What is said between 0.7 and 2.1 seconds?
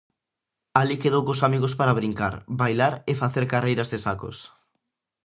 Alí quedou cos amigos para